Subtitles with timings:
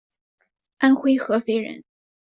[0.79, 1.83] 安徽合肥人。